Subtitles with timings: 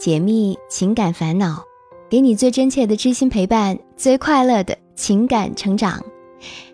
[0.00, 1.62] 解密情感烦恼，
[2.08, 6.02] 给你最真切的知心陪伴，最快乐的情感成长。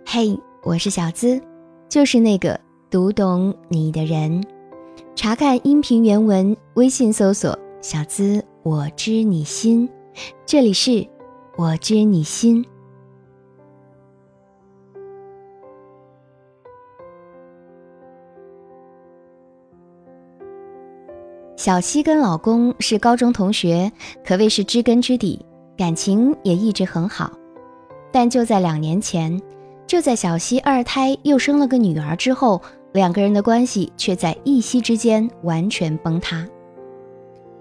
[0.04, 1.42] 嘿，我是小资，
[1.88, 4.40] 就是那个读懂你的人。
[5.16, 9.88] 查看音频原文，微信搜索“小资我知你心”，
[10.46, 11.04] 这里是
[11.58, 12.64] “我知你心”。
[21.66, 23.90] 小西跟老公是高中同学，
[24.24, 25.44] 可谓是知根知底，
[25.76, 27.32] 感情也一直很好。
[28.12, 29.42] 但就在两年前，
[29.84, 32.62] 就在小西二胎又生了个女儿之后，
[32.92, 36.46] 两个人的关系却在一夕之间完全崩塌。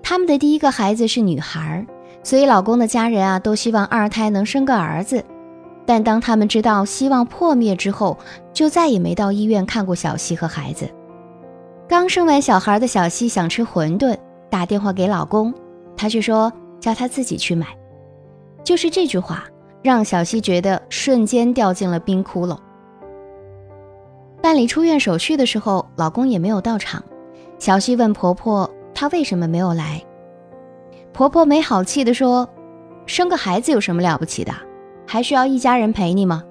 [0.04, 1.84] 他们的第一个孩子是女孩，
[2.22, 5.26] 所以老公的家人啊都希望二胎能生个儿子。
[5.84, 8.16] 但当他们知道希望破灭之后，
[8.54, 10.88] 就再也没到医院看过小西和孩子。
[11.88, 14.18] 刚生完小孩的小西想吃馄饨，
[14.50, 15.54] 打电话给老公，
[15.96, 17.68] 他却说叫他自己去买。
[18.64, 19.44] 就是这句话，
[19.84, 22.58] 让小西觉得瞬间掉进了冰窟窿。
[24.42, 27.04] 办理出院手续的时候，老公也没有到场。
[27.60, 30.04] 小西问婆婆，她为什么没有来？
[31.14, 32.50] 婆婆没好气地说
[33.06, 34.52] ：“生个孩子有什么了不起的？
[35.08, 36.44] 还需要一家人陪你吗？”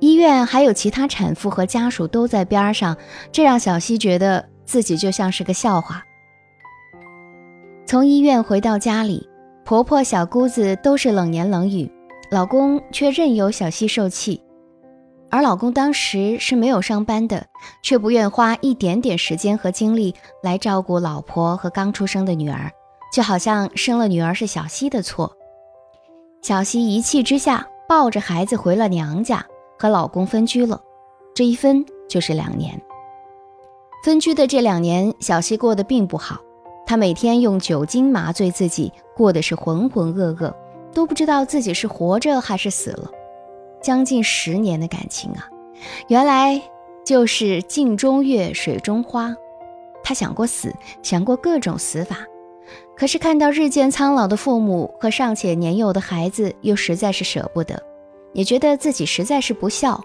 [0.00, 2.96] 医院还有其他产妇和家属都在边上，
[3.30, 6.02] 这让小西觉得自己就像是个笑话。
[7.86, 9.28] 从医院回到家里，
[9.64, 11.90] 婆婆、小姑子都是冷言冷语，
[12.30, 14.42] 老公却任由小西受气。
[15.30, 17.46] 而老公当时是没有上班的，
[17.82, 22.70] 却不愿花一点点时间和精力来照顾老婆和刚出生的女儿，
[23.12, 25.36] 就好像生了女儿是小西的错。
[26.42, 29.44] 小西一气之下，抱着孩子回了娘家。
[29.80, 30.78] 和老公分居了，
[31.34, 32.78] 这一分就是两年。
[34.04, 36.38] 分居的这两年，小西过得并不好。
[36.84, 40.52] 她每天用酒精麻醉自己，过的是浑浑噩噩，
[40.92, 43.10] 都不知道自己是活着还是死了。
[43.80, 45.48] 将近十年的感情啊，
[46.08, 46.60] 原来
[47.02, 49.34] 就是镜中月，水中花。
[50.02, 52.18] 她想过死，想过各种死法，
[52.94, 57.82] 可是看到日渐苍老的父母和尚且年幼的孩子，又实在是舍不得。
[58.32, 60.02] 也觉得自己实在是不孝，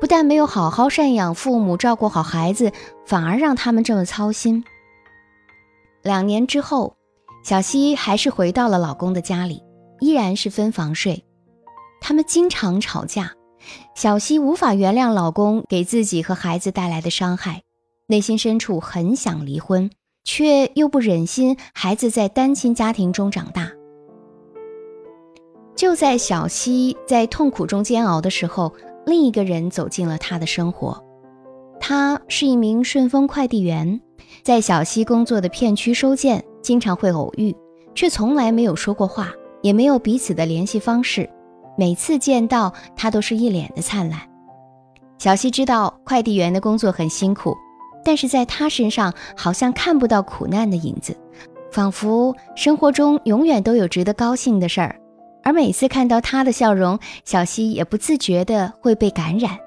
[0.00, 2.72] 不但没有好好赡养父母、照顾好孩子，
[3.06, 4.64] 反而让他们这么操心。
[6.02, 6.96] 两年之后，
[7.42, 9.62] 小西还是回到了老公的家里，
[10.00, 11.24] 依然是分房睡。
[12.00, 13.32] 他们经常吵架，
[13.94, 17.62] 小西无法原谅老公给自己和孩子带来的伤害，
[18.06, 19.90] 内心深处很想离婚，
[20.24, 23.70] 却又不忍心孩子在单亲家庭中长大。
[25.84, 28.72] 就在小西在痛苦中煎熬的时候，
[29.04, 30.98] 另一个人走进了她的生活。
[31.78, 34.00] 他是一名顺丰快递员，
[34.42, 37.54] 在小西工作的片区收件，经常会偶遇，
[37.94, 39.30] 却从来没有说过话，
[39.60, 41.28] 也没有彼此的联系方式。
[41.76, 44.18] 每次见到他，都是一脸的灿烂。
[45.18, 47.54] 小西知道快递员的工作很辛苦，
[48.02, 51.14] 但是在他身上好像看不到苦难的影子，
[51.70, 54.98] 仿佛生活中永远都有值得高兴的事儿。
[55.44, 59.58] 而每次看到他的笑容，小西也不自觉的会被感染。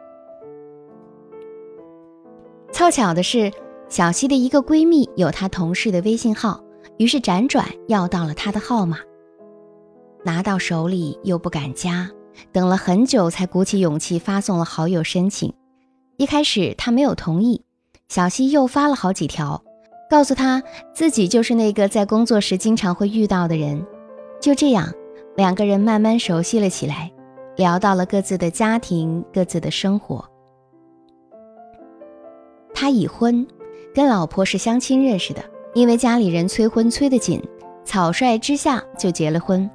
[2.71, 3.51] 凑巧的是，
[3.88, 6.61] 小西的一个闺蜜有她同事的微信号，
[6.97, 8.97] 于是辗转要到了他的号码。
[10.25, 12.09] 拿到手里又不敢加，
[12.51, 15.53] 等了很久才鼓起勇气发送了好友申请。
[16.17, 17.61] 一开始他没有同意，
[18.09, 19.63] 小西又发了好几条，
[20.09, 20.61] 告诉他
[20.94, 23.85] 自己就是那个在工作时经常会遇到的人。
[24.41, 24.91] 就这样。
[25.38, 27.12] 两个人慢慢熟悉了起来，
[27.58, 30.25] 聊到了各自的家庭、各自的生活。
[32.74, 33.46] 他已婚，
[33.94, 35.44] 跟老婆是相亲认识的，
[35.75, 37.40] 因为家里人催婚催得紧，
[37.86, 39.70] 草率之下就结了婚。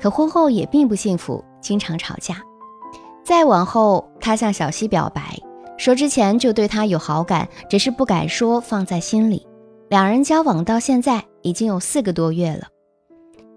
[0.00, 2.42] 可婚后也并不幸福，经常吵架。
[3.22, 5.38] 再往后，他向小西表白，
[5.78, 9.46] 说之前就对她有好感，只是不敢说，放在心里。
[9.90, 12.66] 两人交往到现在已经有四个多月了。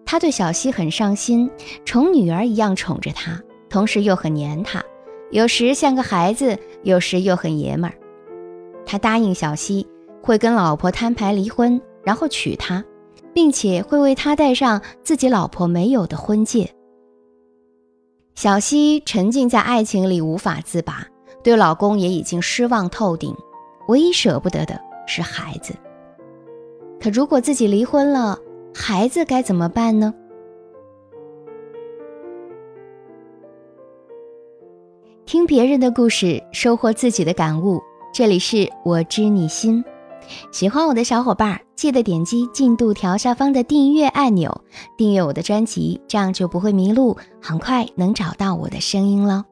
[0.07, 1.51] 他对小西很上心，
[1.83, 4.81] 宠女儿一样宠着她，同时又很黏她，
[5.31, 7.93] 有时像个孩子，有时又很爷们儿。
[8.85, 9.85] 他答应小西
[10.23, 12.85] 会跟老婆摊牌离婚，然后娶她，
[13.33, 16.71] 并且会为她戴上自己老婆没有的婚戒。
[18.33, 21.05] 小西沉浸在爱情里无法自拔，
[21.43, 23.35] 对老公也已经失望透顶，
[23.89, 25.73] 唯一舍不得的是孩子。
[27.01, 28.39] 可如果自己离婚了，
[28.79, 30.13] 孩子该怎么办呢？
[35.25, 37.81] 听别人的故事，收获自己的感悟。
[38.13, 39.83] 这里是我知你心，
[40.51, 44.61] 喜欢我的小伙伴，记得点击进度条下方的订阅按钮，
[44.95, 49.43] 订阅我的专辑，这样就不会迷路，很快能找到我的声音了。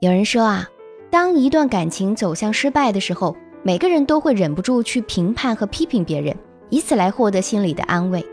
[0.00, 0.68] 有人说啊，
[1.10, 6.34] 当一段感情走向失败的时候，每个人都会忍不住去评判和批评别人，
[6.74, 8.26] 以此来获得心理的安慰。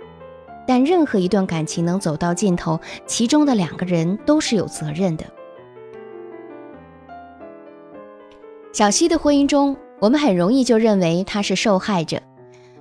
[0.67, 5.25] 但任何一段感情能走到尽头，其中的两个人都是有责任的。
[8.73, 12.19] 小西的婚姻中，我们很容易就认为她是受害者，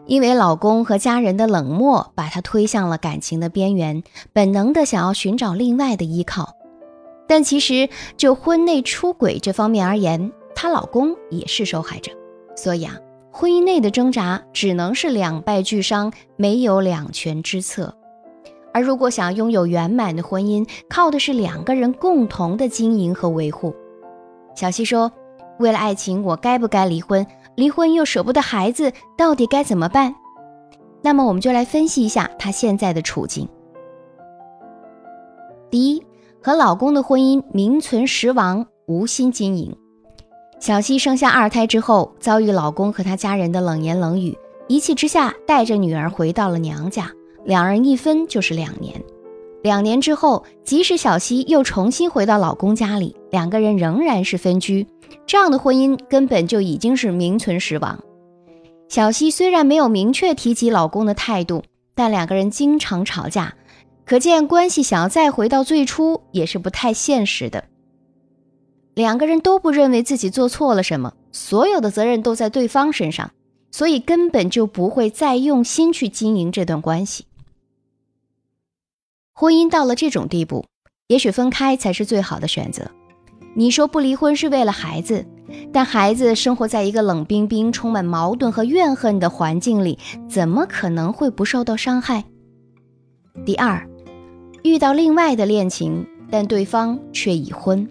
[0.07, 4.03] 因为老公和家人的冷漠把她推向了感情的边缘，
[4.33, 6.55] 本能的想要寻找另外的依靠。
[7.27, 12.12] 但其实就婚内出轨这方面而言，她老公也是受害者。
[12.57, 12.97] 所以啊，
[13.31, 17.97] 婚姻内的挣扎只能是两败俱伤，没有两全之策。
[18.73, 23.75] 而如果想拥有圆满的婚姻，靠的是两个人共同的经营和维护。
[24.55, 25.11] 小西说。
[25.59, 27.27] 为了爱情，我该不该离婚？
[27.55, 30.15] 离婚又舍不得孩子，到底该怎么办？
[31.03, 33.47] 那么，我们就来分析一下她现在的处境。
[35.69, 36.03] 第一，
[36.43, 39.76] 和老公的婚姻名存实亡，无心经营。
[40.61, 44.37] 小西生下二胎之后，遭遇老公和他家人的冷言冷语，
[44.69, 47.11] 一气之下带着女儿回到了娘家，
[47.47, 49.03] 两人一分就是两年。
[49.62, 54.87] 两年之后，即使小西又重新回到老公家里，两个人仍然是分居。
[55.27, 57.99] 这样的婚姻根本就已经是名存实亡。
[58.91, 61.62] 小西虽然没有明确提及老公的态度，
[61.95, 63.55] 但两个人经常吵架，
[64.05, 67.65] 可见关系想要再回到最初也是不太现实的。
[68.94, 73.31] 两个人都不认为自己做错了什么，所有的责任都在对方身上，
[73.70, 77.25] 所以根本就不会再用心去经营这段关系。
[79.32, 80.66] 婚姻到了这种地步，
[81.06, 82.90] 也许分开才是最好的选择。
[83.54, 85.25] 你说不离婚是为了孩子，
[85.72, 89.98] 但孩子生活在一个冷冰冰、充满矛盾和怨恨的环境里，
[90.28, 92.25] 怎么可能会不受到伤害？
[93.46, 93.88] 第二，
[94.62, 97.88] 遇到另外的恋情，但对方却已婚。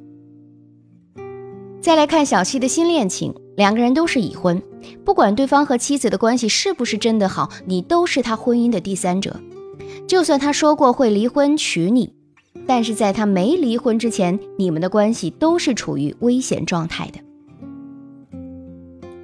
[1.81, 4.61] 再来看小七的新恋情，两个人都是已婚，
[5.05, 9.39] 不管对方和妻子的关系是不是真的好，你都是他婚姻的第三者。
[10.05, 12.13] 就算他说过会离婚娶你，
[12.67, 17.19] 但是在他没离婚之前，你们的关系都是处于危险状态的。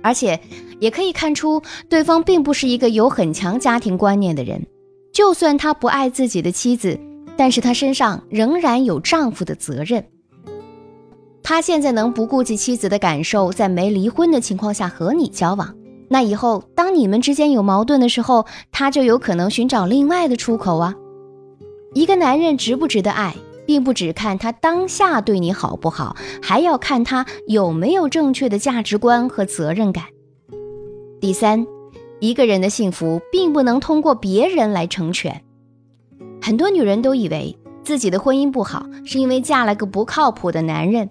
[0.02, 0.40] 而且
[0.80, 4.66] 也可以看出，对方并不是一个有很强家庭观念的人。
[5.12, 6.98] 就算他不爱自己的妻子，
[7.36, 10.06] 但是他身上仍然有丈夫的责任。
[11.48, 15.76] 他现在能不顾及妻子的感受，在没离婚的情况下和你交往？
[16.10, 20.96] 那以后，当你们之间有矛盾的时候，他就有可能寻找另外的出口啊。
[21.94, 23.36] 一个男人值不值得爱，
[23.68, 30.06] 并不只看他当下对你好不好，还要看他有没有正确的价值观和责任感。
[31.22, 31.68] 第三，
[32.20, 35.44] 一个人的幸福并不能通过别人来成全。
[36.42, 41.08] 很多女人都以为自己的婚姻不好，是因为嫁了个不靠谱的男人，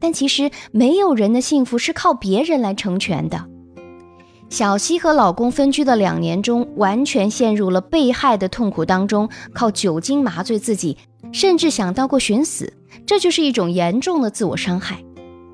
[0.00, 3.46] 但其实没有人的幸福是靠别人来成全的。
[4.48, 10.96] 小西和老公分居的两年中，完全陷入了被害的痛苦当中，靠酒精麻醉自己，
[11.30, 12.72] 甚至想到过寻死，
[13.06, 15.04] 这就是一种严重的自我伤害。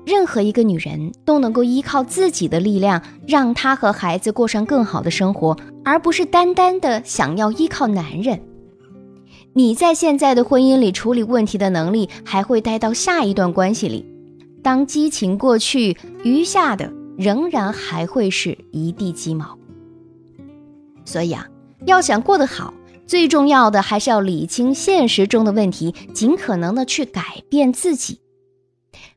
[0.03, 8.41] 任何一个女人都能够依靠自己的力量，让她和孩子过上更好的生活，而不是单单的想要依靠男人。
[9.53, 14.05] 你在现在的婚姻里处理问题的能力，还会带到下一段关系里。
[14.61, 16.93] 当激情过去，余下的。
[17.17, 19.57] 仍然还会是一地鸡毛，
[21.03, 21.47] 所以啊，
[21.87, 22.71] 要想过得好，
[23.07, 28.19] 最重要的还是要理清现实中的问题，尽可能的去改变自己。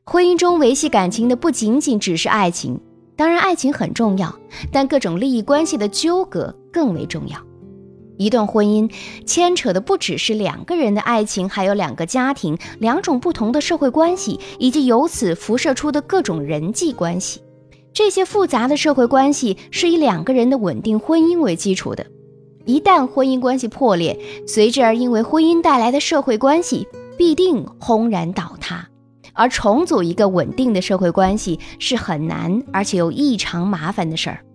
[0.03, 2.81] 婚姻中维系感情的不仅仅只是爱情，
[3.15, 4.35] 当然爱情很重要，
[4.71, 7.37] 但各种利益关系的纠葛更为重要。
[8.21, 8.91] 一段婚姻
[9.25, 17.41] 牵扯的不只是两个人的爱情，还有两个家庭、两种不同的社会关系，以及由此辐射出的各种人际关系。
[17.93, 22.05] 这些复杂的社会关系是以两个人的稳定婚姻为基础的，
[22.65, 26.87] 一旦婚姻关系破裂，随之而因为婚姻带来的社会关系
[27.17, 28.87] 必定轰然倒塌，
[29.33, 34.45] 而重组一个稳定的社会关系是很难而且又异常麻烦的事儿。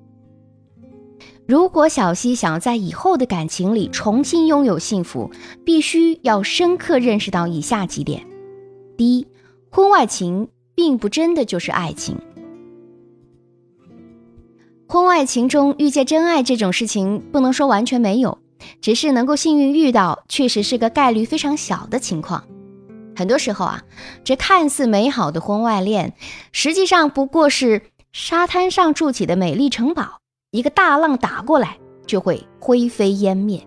[1.46, 5.30] 如果小西想要在以后的感情里重新拥有幸福，
[5.64, 8.26] 必须要深刻认识到以下几点：
[8.96, 9.26] 第一，
[9.70, 12.18] 婚外情并不真的就是爱情。
[14.88, 18.38] 婚外情中遇见真爱这种事情，不能说完全没有，
[18.80, 22.42] 只是能够幸运遇到，确实是个概率非常小的情况。
[23.14, 23.84] 很多时候啊，
[24.24, 26.14] 这看似美好的婚外恋，
[26.50, 30.20] 实际上不过是沙滩上筑起的美丽城堡，
[30.56, 33.60] 一个大浪打过来就会灰飞烟灭。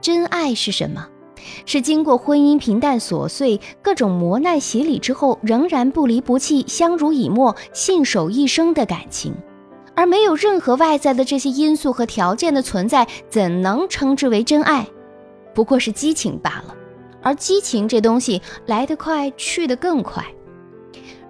[0.00, 1.06] 真爱是什么？
[1.66, 9.32] 是经过婚姻平淡琐碎、各种磨难洗礼之后，仍然不离不弃、相濡以沫、信守一生的感情。
[9.94, 14.84] 而没有任何外在的这些因素和条件的存在，怎能称之为真爱？
[15.54, 16.74] 不过是激情罢了。
[17.22, 20.24] 而激情这东西来得快，去得更快。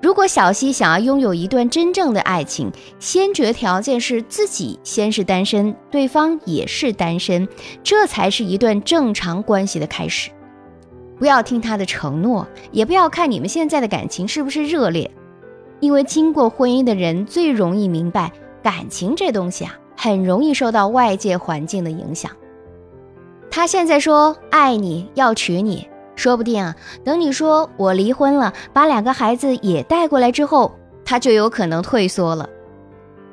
[0.00, 7.48] 如果小溪想要拥有一段真正的爱情，先决条件是自己先是单身，对方也是单身，
[7.82, 10.30] 这才是一段正常关系的开始。
[11.18, 15.10] 不要听他的承诺，也不要看你们现在的感情是不是热烈，
[15.80, 18.30] 因为经过婚姻的人最容易明白。
[18.62, 22.30] 感情这东西啊，很容易受到外界环境的影响。
[23.50, 25.88] 他现在说爱你要娶你，
[26.18, 30.72] 说不定啊，等你说我离婚了，把两个孩子也带过来之后，
[31.04, 32.50] 他就有可能退缩了。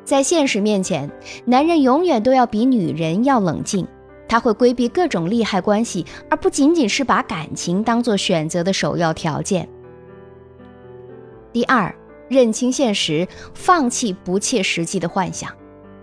[0.03, 1.11] 在现实面前，
[1.45, 3.87] 男人永远都要比女人要冷静，
[4.27, 9.67] 他会规避各种利害关系，而不仅仅是把感情当做选择的首要条件。
[11.51, 11.93] 第二。
[12.27, 15.47] 认清现实，放弃不切实际的幻想。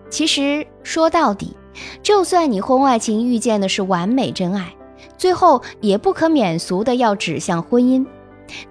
[0.09, 1.57] 其实说到底，
[2.01, 4.73] 就算你婚外情遇见的是完美真爱，
[5.17, 8.05] 最后也不可免俗的要指向婚姻。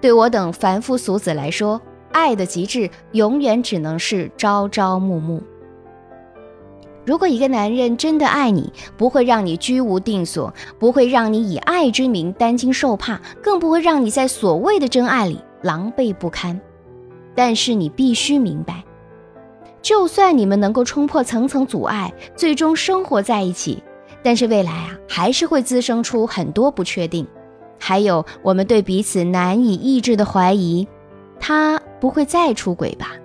[0.00, 1.80] 对我等凡夫俗子来说，
[2.12, 5.42] 爱的极致永远只能是朝朝暮暮。
[7.04, 16.60] 如果一个男人真的爱你，不会让你居无定所，不会让你以爱之名担惊受怕，更不会让你在所谓的真爱里狼狈不堪。
[17.34, 18.84] 但是你必须明白，
[19.80, 23.82] 就算你们能够冲破层层阻碍，最终生活在一起，
[24.22, 27.26] 但是未来啊，还是会滋生出很多不确定，
[27.78, 30.86] 还有我们对彼此难以抑制的怀疑。
[31.40, 33.16] 他不会再出轨吧？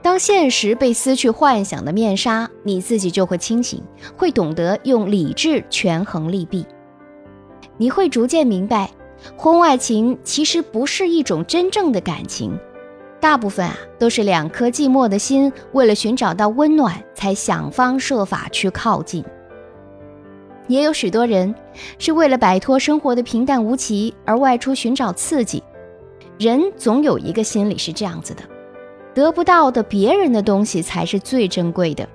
[0.00, 3.82] 当现实被撕去幻想的面纱，你自己就会清醒，
[4.16, 6.64] 会懂得用理智权衡利弊，
[7.76, 8.88] 你会逐渐明白。
[9.36, 12.56] 婚外情其实不是一种真正的感情，
[13.26, 19.24] 大部分啊都是两颗寂寞的心，为了寻找到温暖，才想方设法去靠近。
[20.68, 21.52] 也有许多人
[21.98, 25.60] 是为了摆脱生活的平淡无奇而外出寻找刺激。
[26.38, 28.44] 人总有一个心理是这样子的：
[29.12, 32.08] 得不到的别人的东西才是最珍贵的。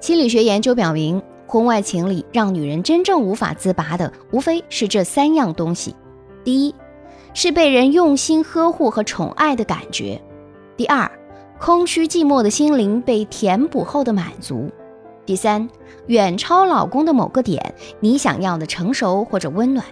[0.00, 1.22] 心理学研究表明。
[1.46, 5.96] 婚外情里，让女人真正无法自拔的，无非是这三样东西：
[6.44, 6.74] 第一，
[7.36, 10.18] 是被人用心呵护和宠爱的感觉；
[10.74, 11.10] 第二，
[11.60, 14.70] 空虚寂寞的心灵被填补后的满足；
[15.26, 15.68] 第三，
[16.06, 19.84] 远超老公的某个点，你想要的成熟或者温暖。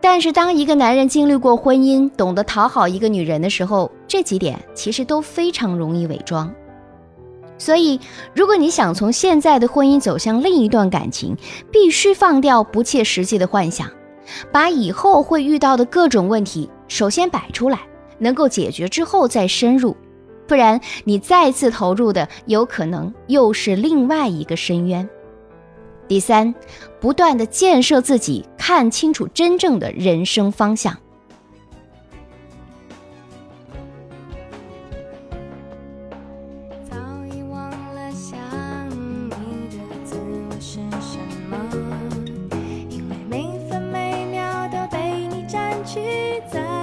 [0.00, 6.50] 但是，当一个男人经历过婚姻，懂得讨好一个女人的时候，这几点其实都非常容易伪装。
[7.58, 8.00] 所以，
[8.34, 11.36] 如果你想从现在的婚姻走向另一段感情，
[11.70, 13.90] 必须放掉不切实际的幻想，
[14.52, 17.80] 把以后会遇到的各种问题首先摆出来，
[18.18, 19.96] 能够解决之后再深入，
[20.46, 25.08] 不然你再次投入的有可能又是另外一个深渊。
[26.06, 26.54] 第三，
[27.00, 30.94] 不断的建设自己，看清楚真正的人生方向。
[36.90, 36.96] 早
[37.32, 38.38] 已忘了想
[38.90, 39.30] 你
[39.70, 40.16] 的字
[40.60, 41.56] 是什么
[45.94, 46.00] 期
[46.50, 46.73] 待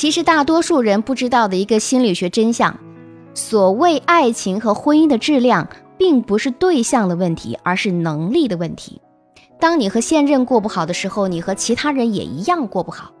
[0.00, 2.74] 其实大多数人不知道的一个心理学真相：
[3.34, 8.98] 所谓爱情和婚姻的质量，并不是对象的问题，而是能力的问题。
[9.60, 13.12] 当你和现任过不好的时候，你和其他人也一样过不好。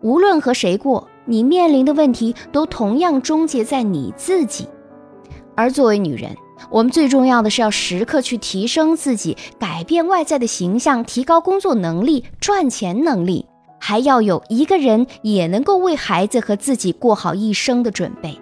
[0.00, 4.68] 无论和谁过，你面临的问题都同样终结在你自己。
[5.56, 6.36] 而作为女人，
[6.70, 13.46] 我们最重要的是要时刻去提升自己，改变外在的形象，提高工作能力、赚钱能力。
[13.78, 18.38] 还要有一个人也能够为孩子和自己过好一生的准备。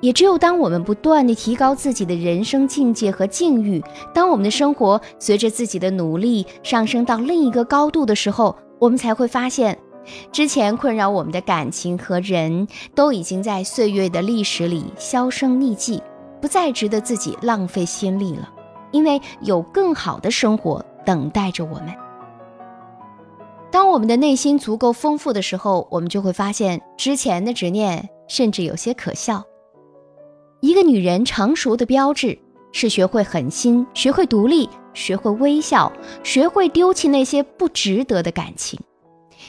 [0.00, 3.82] 也只有当我们不断地提高自己的人生境界和境遇，
[4.14, 9.78] 当我们的生活随着自己的努力上升到另一个高度的时候，我们才会发现，
[10.32, 16.02] 之前困扰我们的感情和人都已经在岁月的历史里销声匿迹，
[16.40, 18.48] 不再值得自己浪费心力了。
[18.92, 21.94] 因为有更好的生活等待着我们。
[23.70, 29.44] 当我们的内心足够丰富的时候，我们就会发现之前的执念甚至有些可笑。
[30.60, 32.38] 一个女人成熟的标志
[32.72, 38.78] 是学会狠心，学会独立，学会微笑，学会丢弃那些不值得的感情。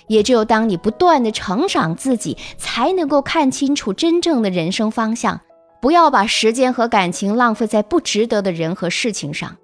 [0.08, 5.42] 也只有当你不断的成长自己，才能够看清楚真正的人生方向。
[5.82, 9.58] 不要把时间和感情浪费在不值得的人和事情上。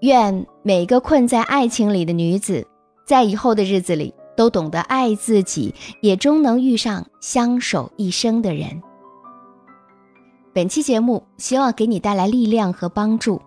[0.00, 2.66] 愿每个困在爱情里的女子，
[3.04, 8.82] 在以后的日子里都懂得爱自己，也终能遇上相守一生的人。
[10.52, 13.40] 本期节目希望给你带来力量和帮助。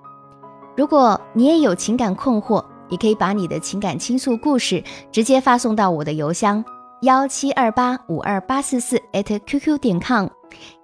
[0.75, 6.63] 如果你也有情感困惑，也可以把你的情感倾诉故事直接发送到我的邮箱
[7.01, 10.27] 幺七二八五二八四四 @QQ 点 com，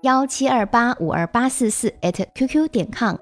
[0.01, 1.93] 幺七二八五二八四四
[2.35, 3.15] @QQ 点 com。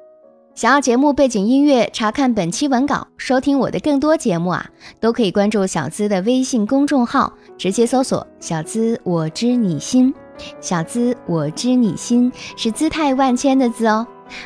[0.61, 4.63] 想要节目背景音乐，查看本期文稿，收听我的更多节目啊，
[4.99, 10.13] 都可以关注小资的微信公众号，直接搜索“小资我知你心”。
[10.61, 14.05] 小资我知你心是姿态万千的字哦。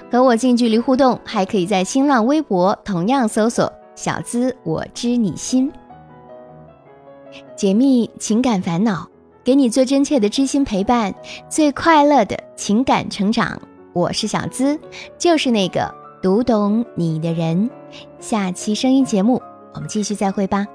[0.10, 3.69] 和我近距离互动，还可以在新浪微博同样搜索。
[3.93, 5.69] 小资，我知你心，
[7.57, 9.05] 解密情感烦恼，
[9.43, 11.13] 给你最真切的知心陪伴，
[11.50, 13.62] 最快乐的情感成长。
[13.91, 14.79] 我是小资，
[15.17, 15.93] 就是那个
[16.25, 17.70] 读懂你的人。
[18.20, 19.39] 下期声音节目，
[19.75, 20.65] 我们继续再会吧。